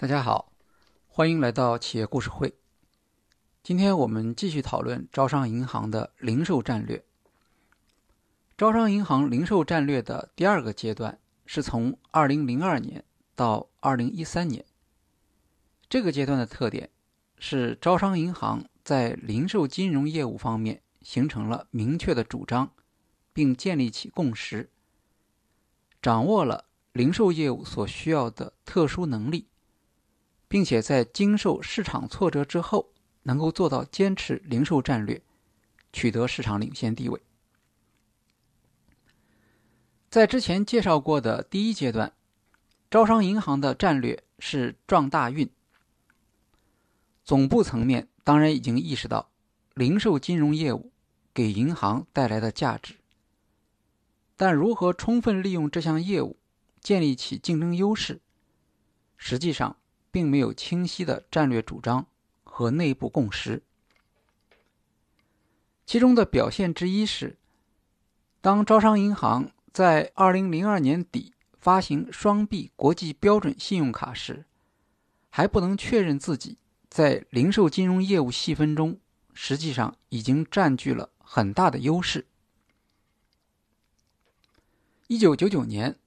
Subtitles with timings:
[0.00, 0.50] 大家好，
[1.08, 2.54] 欢迎来到企业故事会。
[3.62, 7.04] 今天我们继续讨论招商银行的零售战略。
[8.56, 14.64] 招商银行零售战略的第二个阶段是从2002年到2013年。
[15.90, 16.88] 这个阶段的特点
[17.38, 22.72] 是招商银行在零售金融业务方面形成了明确的主张，
[23.34, 24.70] 并建立起共识，
[26.00, 26.64] 掌握了
[26.94, 29.48] 零售业务所需要的特殊能力。
[30.50, 32.90] 并且在经受市场挫折之后，
[33.22, 35.22] 能够做到坚持零售战略，
[35.92, 37.22] 取得市场领先地位。
[40.08, 42.12] 在之前介绍过的第一阶段，
[42.90, 45.48] 招商银行的战略是撞大运。
[47.22, 49.30] 总部层面当然已经意识到
[49.74, 50.90] 零售金融业务
[51.32, 52.96] 给银行带来的价值，
[54.36, 56.40] 但如何充分利用这项业务，
[56.80, 58.20] 建立起竞争优势，
[59.16, 59.76] 实际上。
[60.10, 62.06] 并没有清晰的战略主张
[62.44, 63.62] 和内部共识。
[65.86, 67.36] 其中的表现之一是，
[68.40, 74.44] 当招商银行在2002年底发行双币国际标准信用卡时，
[75.28, 78.98] 还不能确认自己在零售金融业务细分中
[79.34, 82.26] 实际上已经占据了很大的优势。
[85.08, 85.98] 1999年，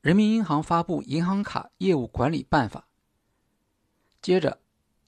[0.00, 2.88] 人民银行发布《银行卡业务管理办法》。
[4.24, 4.58] 接着，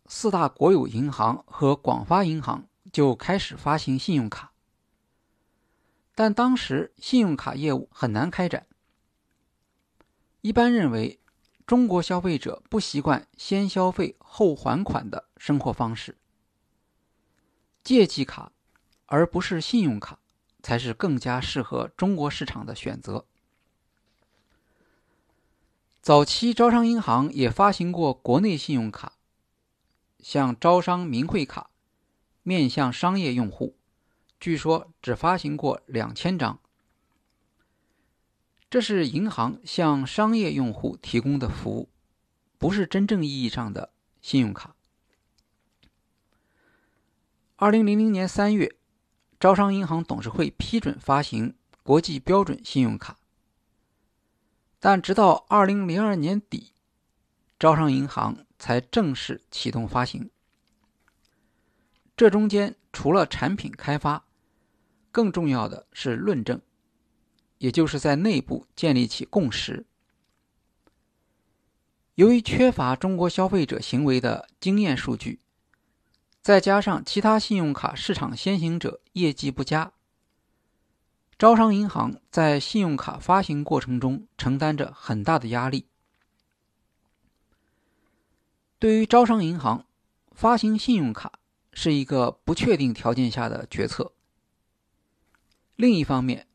[0.04, 4.52] 四大国有银行和广发银行就开始发行信用卡，
[6.14, 8.66] 但当时信用卡业务很难开展。
[10.42, 11.18] 一般认为，
[11.64, 16.18] 中国消费者不习惯先消费后还款的生活方式，
[17.82, 18.52] 借记卡
[19.06, 20.18] 而不是信用卡
[20.62, 23.24] 才是更加适合中国市场的选择。
[26.06, 29.14] 早期招商银行也发行过国内信用卡，
[30.20, 31.70] 像招商明汇卡，
[32.44, 33.76] 面向商业用户，
[34.38, 36.60] 据说只发行过两千张。
[38.70, 41.88] 这是银行向商业用户提供的服务，
[42.56, 43.90] 不是真正意义上的
[44.22, 44.76] 信用卡。
[47.56, 48.76] 二零零零年三月，
[49.40, 53.18] 招商银行董事会批准发行国际标准信用卡。
[54.88, 56.72] 但直到二零零二年底，
[57.58, 60.30] 招商银行才正式启动发行。
[62.16, 64.26] 这中间除了产品开发，
[65.10, 66.60] 更重要的是论证，
[67.58, 69.86] 也就是在内部建立起共识。
[72.14, 75.40] 由于缺乏中国消费者行为的经验数据，
[76.40, 79.94] 再加上其他信用卡市场先行者业绩不佳。
[81.38, 85.86] 招商银行在信用卡发行过程中承担着很大的压力。
[88.78, 89.84] 对于招商银行，
[90.32, 91.32] 发行信用卡
[91.74, 94.12] 是一个不确定条件下的决策。
[95.74, 96.46] 另一方面，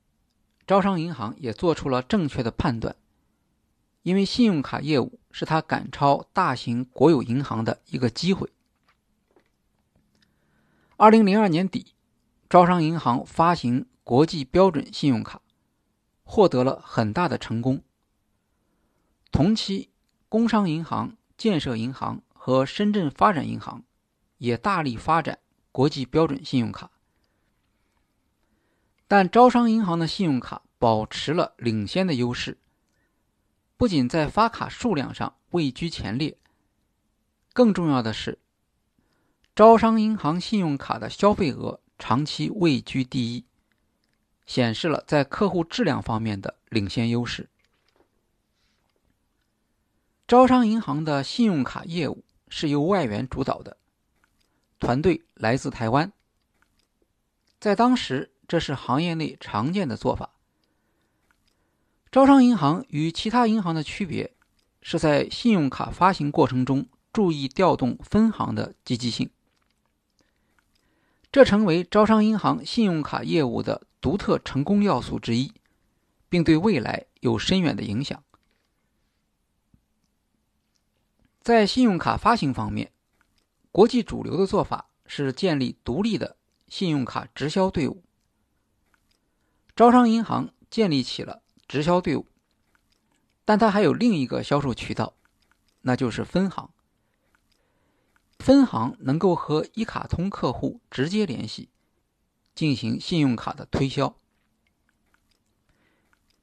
[0.66, 2.96] 招商银行也做出了正确的判断，
[4.02, 8.50] 因为信用卡业务是他赶超大型国有银行的一个机会。
[10.98, 11.94] 二零零二年底，
[12.50, 13.86] 招商银行发行。
[14.12, 15.42] 国际标准信用卡
[16.24, 17.82] 获得了很大的成功。
[19.32, 19.90] 同期，
[20.28, 23.86] 工商银行、建设银行和深圳发展银行
[24.38, 25.40] 也大力发展
[25.72, 26.92] 国际标准信用卡。
[29.08, 32.58] 但招商银行的信用卡保持了领先的优势，
[33.78, 36.38] 不仅在发卡数量上位居前列，
[37.54, 38.40] 更重要的是，
[39.56, 43.46] 招商银行信用卡的消费额长期位居第一。
[44.52, 47.50] 显示了在客户质量方面的领先优势。
[50.28, 53.78] 招商银行的信用卡业务是由外援主导的，
[54.78, 56.12] 团队来自台湾。
[57.62, 60.34] 在当时，这是行业内常见的做法。
[62.12, 64.34] 招商银行与其他银行的区别
[64.82, 69.30] 是在信用卡发行过程中注意调动分行的积极性，
[71.32, 73.88] 这成为招商银行信用卡业务的。
[74.02, 75.54] 独特成功要素之一，
[76.28, 78.24] 并对未来有深远的影响。
[81.42, 82.92] 在信用卡发行方面，
[83.72, 86.36] 国际主流的做法是建立独立的
[86.68, 88.04] 信用卡直销队伍。
[89.76, 92.26] 招商银行建立起了直销队伍，
[93.46, 95.14] 但它还有另一个销售渠道，
[95.82, 96.70] 那就是分行。
[98.40, 101.70] 分行能够和一卡通客户直接联系。
[102.54, 104.16] 进行信用卡的推销。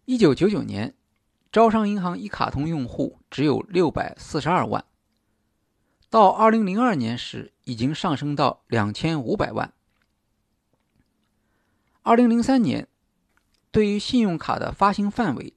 [0.04, 0.94] 一九九九年，
[1.52, 4.84] 招商银行一卡通用户只有六百四十二万，
[6.08, 9.72] 到二零零二年时已经上升到两千五百万。
[12.02, 12.88] 二零零三年，
[13.70, 15.52] 对于信用卡的发行范围，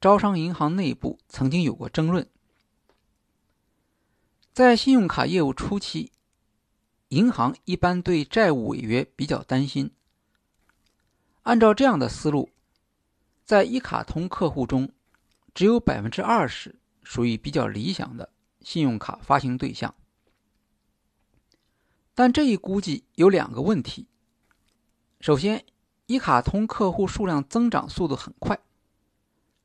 [0.00, 2.28] 招商银行内部曾经有过争论。
[4.52, 6.10] 在信用卡业务初期，
[7.10, 9.90] 银行一般对债务违约比较担心。
[11.42, 12.50] 按照这样的思路，
[13.44, 14.88] 在一卡通客户中，
[15.52, 19.92] 只有百分之二十属于比较理想的信用卡发行对象。
[22.14, 24.06] 但这一估计有两个问题。
[25.20, 25.64] 首先，
[26.06, 28.60] 一卡通客户数量增长速度很快，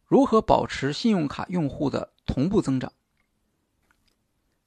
[0.05, 2.91] 如何保持信用卡用户的同步增长？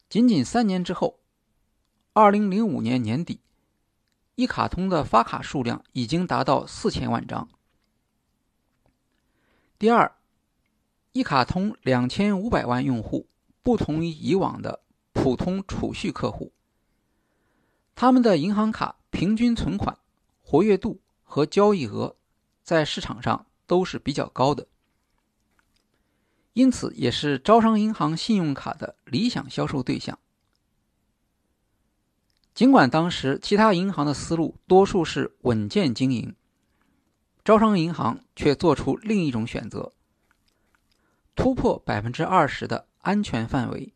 [0.08, 1.17] 仅仅三年之后，
[2.20, 3.38] 二零零五年年底，
[4.34, 7.48] 一卡通的发卡数量已经达到四千万张。
[9.78, 10.16] 第二，
[11.12, 13.28] 一卡通两千五百万用户
[13.62, 14.80] 不同于以往的
[15.12, 16.50] 普通储蓄客户，
[17.94, 19.96] 他们的银行卡平均存款。
[20.42, 22.16] 活跃度和交易额
[22.64, 24.66] 在市场上都是比较高的，
[26.52, 30.18] 因此也是招商银行信用卡的理想销售对象。
[32.58, 36.34] 尽管当时其他银行的思路多数是稳健经营，
[37.44, 39.92] 招商银行却做出另一种选择，
[41.36, 43.94] 突破百分之二十的安全范围，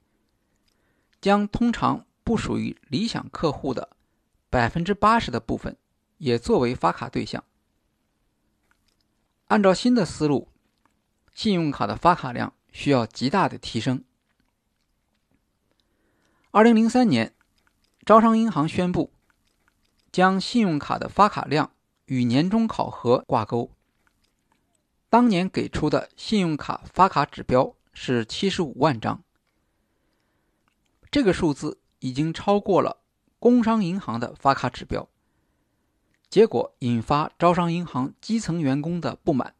[1.20, 3.96] 将通常不属于理想客户的
[4.48, 5.76] 百分之八十的部分。
[6.18, 7.42] 也作为发卡对象。
[9.48, 10.46] 按照新的思路，
[11.34, 14.04] 信用卡的发卡量需要极大的提升。
[16.52, 17.34] 二零零三年，
[18.04, 19.12] 招商银行宣布
[20.10, 21.70] 将信用卡的发卡量
[22.06, 23.70] 与年终考核挂钩。
[25.08, 29.22] 当年给出的信用卡发卡指标是七十五万张，
[31.12, 32.98] 这个数字已经超过了
[33.38, 35.08] 工商银行的发卡指标。
[36.28, 39.54] 结果引发招商银行基层员工的不满。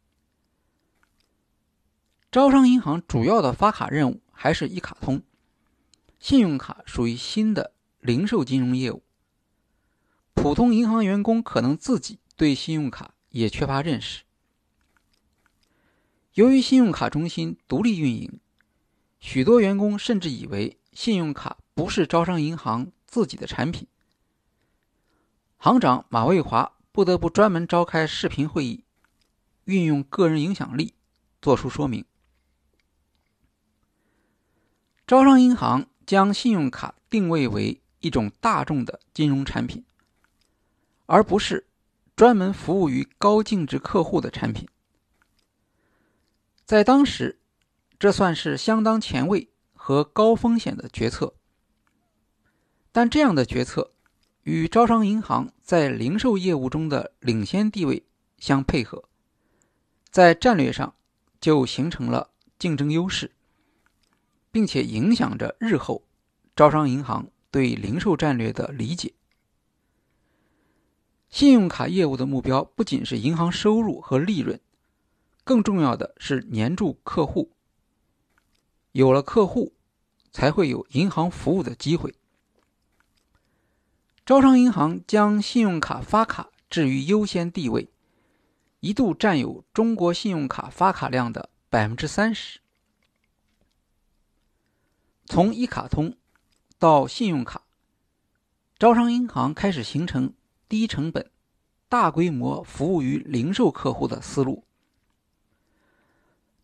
[2.29, 5.21] 招商银行主要的发卡任务还是一卡通，
[6.19, 7.71] 信用卡属于新的
[8.03, 9.01] 零售金融业务。
[10.33, 14.23] 普通银行员工可能自己对信用卡也缺乏认识。
[16.33, 18.41] 由于信用卡中心独立运营，
[19.21, 23.87] 许多员工甚至以为信用卡不是招商银行自己的产品。
[25.55, 28.83] 行长马卫华不得不专门召开视频会议，
[29.63, 30.93] 运用个人影响力
[31.41, 32.03] 作出说明。
[35.07, 39.83] 招商银行将信用卡定位为一种大众的金融产品，
[41.07, 41.65] 而不是
[42.15, 44.67] 专门服务于高净值客户的产品。
[46.63, 47.39] 在当时，
[47.97, 51.33] 这算是相当前卫和高风险的决策。
[52.91, 53.89] 但这样的决策。
[54.43, 58.03] 与招商银行在零售业务中的领先地位
[58.39, 59.05] 相配合，
[60.09, 60.93] 在战略上
[61.39, 62.29] 就形成了
[62.59, 63.31] 竞争优势，
[64.51, 66.03] 并且影响着日后
[66.57, 69.13] 招商银行对零售战略的理解。
[71.29, 74.59] 信用卡业务的目标不仅是银行收入和利润，
[75.43, 77.51] 更重要的是黏住客户。
[78.91, 79.73] 有了客户，
[80.31, 82.15] 才会有银行服务的机会。
[84.25, 87.91] 招商银行将信用卡发卡置于优先地位，
[88.79, 92.59] 一度占有中国信用卡发卡量的百分之三十。
[95.27, 96.17] 从一卡通
[96.83, 97.61] 到信用卡，
[98.77, 100.33] 招商银行开始形成
[100.67, 101.31] 低成本、
[101.87, 104.65] 大规模服务于零售客户的思路，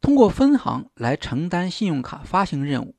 [0.02, 2.96] 通过分行来承担信用卡发行任务，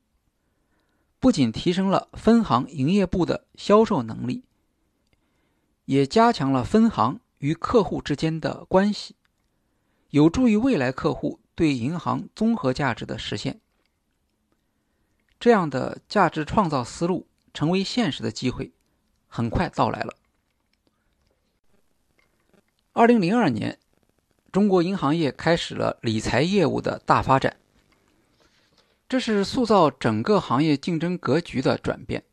[1.19, 4.43] 不仅提升了分行营业部的销售能力。
[5.85, 9.15] 也加强了分行与客户之间的关系，
[10.09, 13.61] 有助于未来客户对银行综合价值的实现。
[15.41, 18.71] 这样的价值创造思路成为现实的机会，
[19.27, 20.15] 很快到来了。
[22.93, 23.77] 二零零二年，
[24.53, 27.57] 中国银行业开始了理财业务的大发展，
[29.09, 32.23] 这是塑造整个行业竞争格局的转变。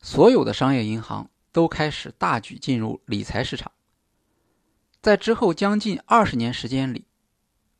[0.00, 1.28] 所有的商业银行。
[1.52, 3.72] 都开始大举进入理财市场。
[5.02, 7.04] 在之后将近二十年时间里，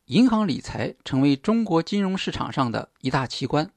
[0.05, 3.73] 银行理财成为中国金融市场上的一大奇观。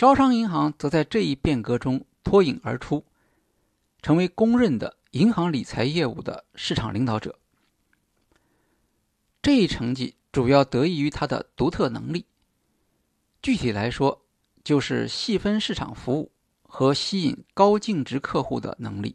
[0.00, 3.04] 招商银行则在这一变革中脱颖而出，
[4.00, 7.38] 成为公认的银行理财业务的市场领导者。
[9.42, 12.24] 这一成绩主要得益于它的独特能力。
[13.42, 14.22] 具体来说，
[14.64, 19.14] 就是细分市场服务和吸引高净值客户的能力。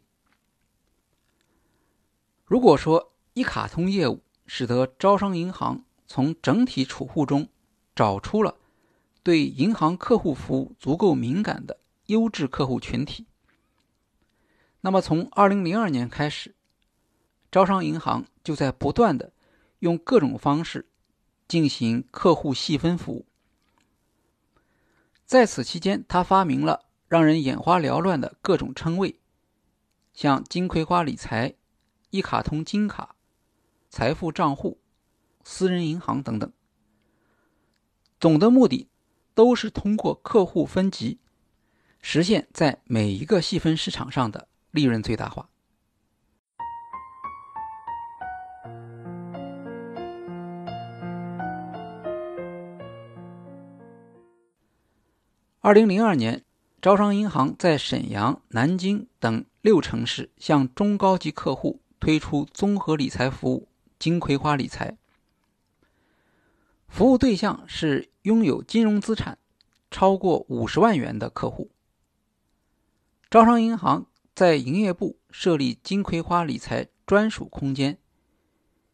[2.44, 7.48] 如果说一卡通业务使得招商银行从整体储户中
[7.96, 8.54] 找出了
[9.26, 13.26] 对银行客户服务足够敏感的优质客户群体，
[14.82, 16.54] 那么从2002年开始，
[17.50, 19.32] 招商银行就在不断的
[19.80, 20.88] 用各种方式
[21.48, 23.26] 进行客户细分服务。
[25.24, 29.18] 在此期间，他发明了让人眼花缭乱的各种称谓，
[30.14, 31.56] 像“金葵花理财”、
[32.10, 33.16] “一卡通金卡”、
[33.90, 34.78] “财富账户”、
[35.42, 36.52] “私人银行”等等。
[38.20, 38.88] 总的目的
[39.36, 41.18] 都是通过客户分级，
[42.00, 45.50] 实现在每一个细分市场上的利润最大化。
[55.60, 56.42] 二零零二年，
[56.80, 64.96] 招商银行在沈阳、南京等六城市向中高级客户推出综合理财服务“金葵花理财”，
[66.88, 69.38] 服务对象是拥有金融资产
[69.90, 71.70] 超过五十万元的客户。
[73.30, 77.98] 招商银行在营业部设立“金葵花理财”专属空间，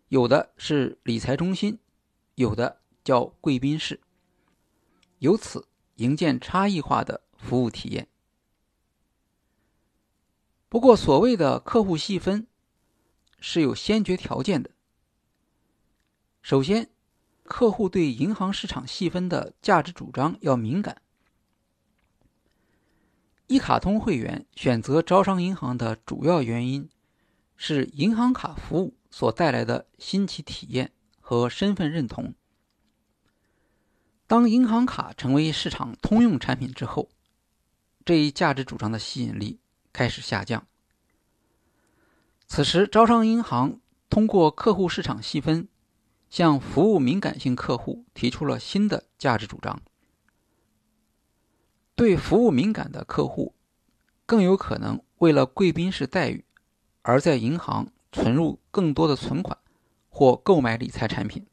[0.08, 1.78] 有的是理财中心，
[2.34, 4.00] 有的叫贵宾室，
[5.18, 5.68] 由此。
[5.96, 8.08] 营建差异化的服务体验。
[10.70, 12.46] 不过，所谓的客户细分
[13.38, 14.70] 是有先决条件的。
[16.40, 16.90] 首先，
[17.52, 21.02] 客户对银行市场细分的价值主张要敏感。
[23.46, 26.88] 一卡通会员选择招商银行的主要原因
[27.54, 32.32] 是银行卡服务所带来的新奇体验和身份认同。
[34.26, 37.10] 当银行卡成为市场通用产品之后，
[38.02, 39.60] 这一价值主张的吸引力
[39.92, 40.66] 开始下降。
[42.46, 43.78] 此时，招商银行
[44.08, 45.68] 通过客户市场细分，
[46.32, 49.82] 向服务敏感性客户提出了新的价值主张。
[51.94, 53.54] 对服务敏感的客户，
[54.24, 56.42] 更有可能为了贵宾式待遇，
[57.02, 59.58] 而在银行存入更多的存款
[60.08, 61.46] 或购买理财产品。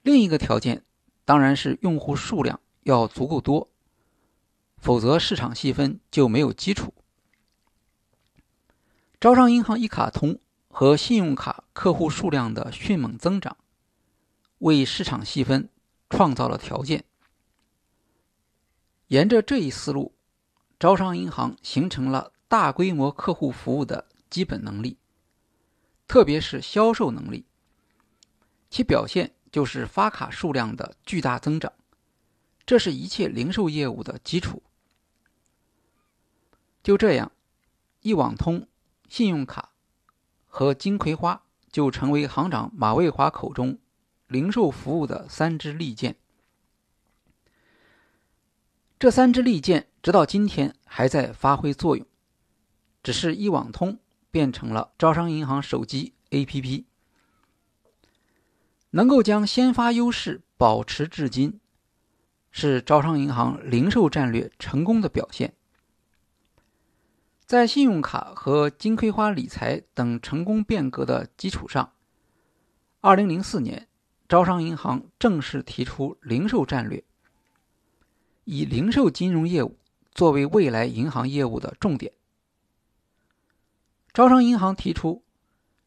[0.00, 0.82] 另一个条件
[1.26, 3.68] 当然是用户数量要足够多，
[4.78, 6.94] 否则市场细分就没有基础。
[9.20, 10.38] 招商银行一卡通
[10.70, 13.56] 和信用卡客户数量的迅猛增长，
[14.58, 15.68] 为市场细分
[16.08, 17.04] 创造了条件。
[19.08, 20.14] 沿着这一思路，
[20.78, 24.96] 招商银行形成了大规模客户服务的基本能力，
[26.06, 27.44] 特别是销售能力，
[28.70, 29.34] 其表现。
[29.52, 31.72] 就是发卡数量的巨大增长，
[32.64, 34.62] 这是一切零售业务的基础。
[36.80, 37.32] 就这样，
[38.00, 38.68] 一网通、
[39.08, 39.72] 信用卡
[40.50, 43.78] 和金葵花就成为行长马卫华口中
[44.26, 46.16] 零售服务的三支利剑。
[48.98, 52.04] 这三支利剑直到今天还在发挥作用，
[53.02, 53.98] 只是一网通
[54.30, 56.84] 变成了招商银行手机 APP。
[58.90, 61.60] 能够将先发优势保持至今，
[62.50, 65.54] 是招商银行零售战略成功的表现。
[67.50, 71.92] 在信用卡和金葵花理财等成功变革的基础上，
[73.00, 73.88] 二零零四年，
[74.28, 77.02] 招商银行正式提出零售战略，
[78.44, 79.76] 以零售金融业务
[80.14, 82.12] 作为未来银行业务的重点。
[84.12, 85.24] 招商银行提出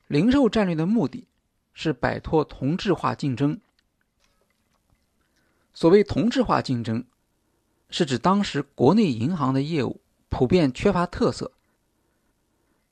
[0.08, 1.29] 零售战略的目的。
[1.74, 3.60] 是摆脱同质化竞争。
[5.74, 7.05] 所谓同质化竞争，
[7.89, 10.00] 是指当时国内银行的业务
[10.33, 11.51] 普遍缺乏特色，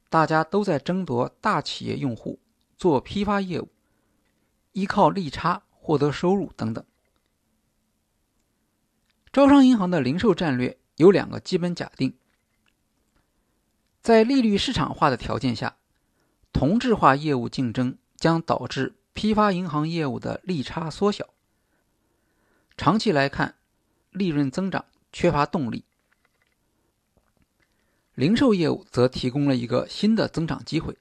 [0.10, 2.40] 大家都在争夺大企业用户，
[2.78, 3.70] 做批发业务，
[4.74, 6.86] 依靠利差获得收入等等。
[9.34, 12.14] 招商银行的零售战略有两个基本假定：
[14.02, 15.78] 在利率市场化的条件下，
[16.54, 17.98] 同质化业务竞争。
[18.22, 21.28] 将导致批发银行业务的利差缩小，
[22.78, 23.56] 长期来看，
[24.12, 25.86] 利润增长缺乏动力。
[28.22, 30.96] 零售业务则提供了一个新的增长机会。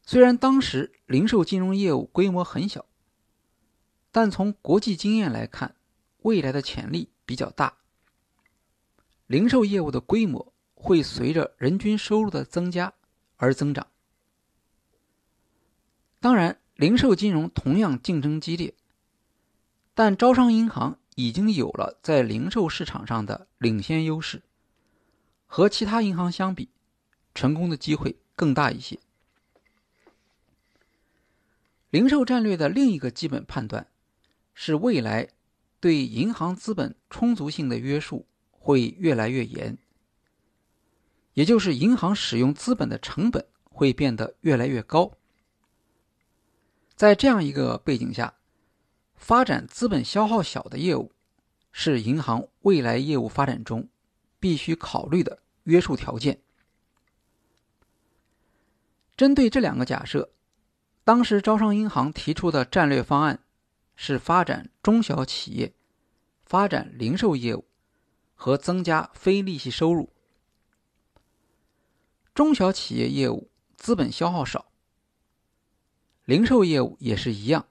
[0.00, 2.86] 虽然当时零售金融业务规模很小，
[4.12, 5.74] 但从国际经验来看，
[6.18, 7.78] 未来的潜力比较大。
[9.26, 12.94] 零售业务的规模会随着人均收入的增加
[13.36, 13.88] 而增长。
[16.20, 18.72] 当然，零售金融同样竞争激烈，
[19.94, 24.44] 但招商银行已经有了在零售市场上的领先优势，
[25.48, 26.68] 和其他银行相比，
[27.34, 29.00] 成功的机会更大一些。
[31.90, 33.88] 零售战略的另一个基本判断
[34.54, 35.30] 是，未来
[35.80, 39.78] 对银行资本充足性的约束会越来越严，
[41.32, 45.12] 也就是银行使用资本的成本会变得越来越高。
[46.94, 48.34] 在这样一个背景下，
[49.16, 51.12] 发展资本消耗小的业务，
[51.72, 53.88] 是银行未来业务发展中
[54.40, 56.40] 必须考虑的约束条件。
[59.16, 60.30] 针对这两个假设，
[61.04, 63.42] 当时招商银行提出的战略方案
[63.96, 65.74] 是发展中小企业、
[66.44, 67.66] 发展零售业务
[68.34, 70.12] 和增加非利息收入。
[72.32, 74.70] 中小企业业务资本消耗少，
[76.24, 77.66] 零售业务也是一样。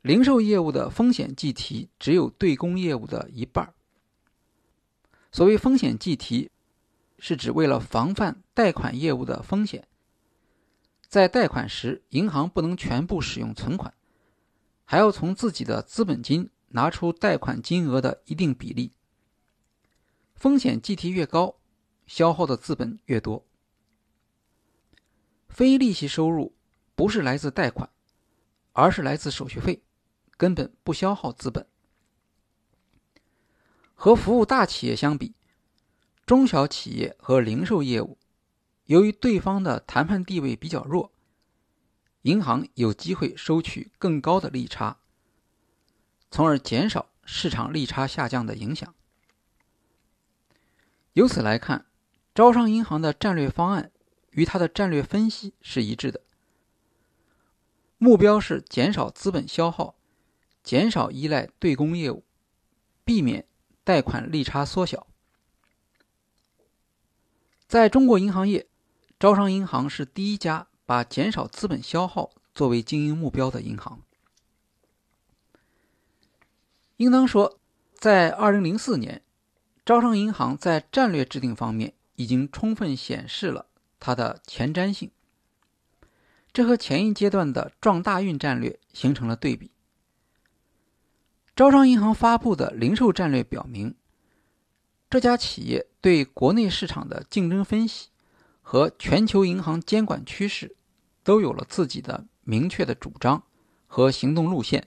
[0.00, 3.74] 零售业务的风险计提只有对公业务的一半。
[5.30, 6.50] 所谓风险计提，
[7.18, 9.86] 是指为了防范贷款业务的风险，
[11.06, 13.92] 在贷款时，银行不能全部使用存款，
[14.84, 18.92] 还要从自己的资本金拿出贷款金额的一定比例。
[20.34, 21.56] 风险计提越高，
[22.06, 23.44] 消耗的资本越多。
[25.48, 26.54] 非利息收入
[26.94, 27.90] 不是来自贷款，
[28.72, 29.82] 而是来自手续费。
[30.36, 31.66] 根本不消耗资本。
[34.00, 35.34] 和服务大企业相比，
[36.24, 38.16] 中小企业和零售业务，
[38.84, 41.10] 由于对方的谈判地位比较弱，
[42.22, 45.00] 银行有机会收取更高的利差，
[46.30, 48.94] 从而减少市场利差下降的影响。
[51.14, 51.86] 由此来看，
[52.32, 53.90] 招商银行的战略方案
[54.30, 56.22] 与它的战略分析是一致的，
[57.96, 59.96] 目标是减少资本消耗。
[60.62, 62.24] 减少依赖对公业务，
[63.04, 63.47] 避免
[63.88, 65.06] 贷款利差缩小。
[67.66, 68.66] 在中国银行业，
[69.18, 74.02] 招商银行是第一家把减少资本消耗作为经营目标的银行。
[76.98, 77.58] 应当说，
[77.94, 79.22] 在二零零四年，
[79.86, 83.64] 招商银行在战略制定方面已经充分显示了
[83.98, 85.10] 它的前瞻性，
[86.52, 89.70] 这和前一阶段的撞大运战略形成了对比。
[91.58, 93.96] 招商银行发布的零售战略表明，
[95.10, 98.10] 这家企业对国内市场的竞争分析
[98.62, 100.76] 和全球银行监管趋势
[101.24, 103.42] 都有了自己的明确的主张
[103.88, 104.86] 和行动路线。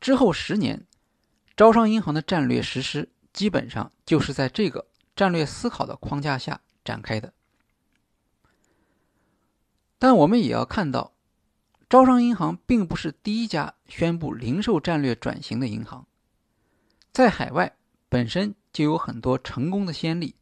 [0.00, 0.86] 之后十年，
[1.56, 7.32] 招商银行的战略实施基本上就是在这个战略思考的框架下展开的。
[9.98, 11.10] 但我们也要看到。
[11.92, 16.06] 招商银行并不是第一家宣布零售战略转型的银行，
[17.12, 17.76] 在海外
[18.08, 20.34] 本身就有很多成功的先例，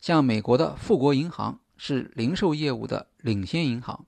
[0.00, 4.04] 像美国的富国银行是零售业务的领先银行，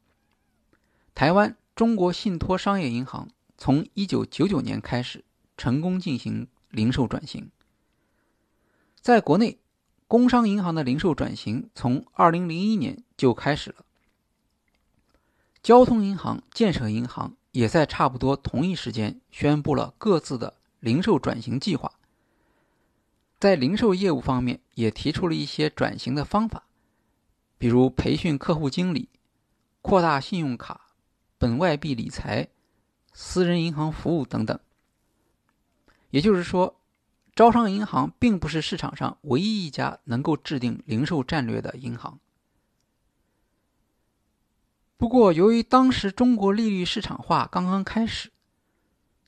[1.15, 5.25] 台湾中国信托商业银行从1999年开始
[5.57, 7.49] 成功进行零售转型，
[9.01, 9.61] 在国内，
[10.09, 13.85] 工商银行的零售转型从2001年就开始了。
[15.63, 21.93] 交通银行、建设银行也在差不多同一时间宣布了各自的零售转型计划，
[23.39, 26.65] 在零售业务方面也提出了一些转型的方法，
[27.59, 29.11] 比如培训客户经理、
[29.83, 30.93] 扩大信用卡、
[31.37, 32.49] 本外币理财、
[33.13, 34.59] 私人银行服务等等。
[36.09, 36.81] 也就是说，
[37.35, 42.19] 招商银行并不是市场上唯一一家能够制定零售战略的银行。
[45.01, 48.31] 不过，由于当时中国利率市场化刚刚开始，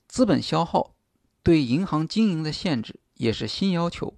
[0.06, 0.94] 资本消耗
[1.42, 4.14] 对银行经营的限制也是新要求，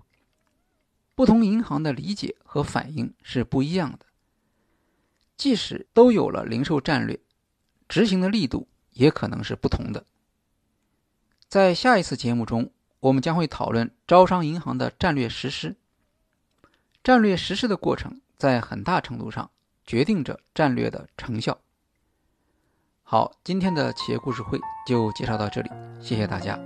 [1.14, 4.00] 不同银行的理解和反应是不一样的。
[5.36, 7.20] 即使都有了零售战略，
[7.88, 10.04] 执行的力度也可能是不同的。
[11.48, 15.76] 在下一次节目中，我们将会讨论招商银行的战略实施。
[17.04, 19.52] 战略实施的过程在很大程度上。
[19.84, 21.58] 决定着战略的成效。
[23.02, 25.70] 好，今天的企业故事会就介绍到这里，
[26.00, 26.58] 谢谢大家。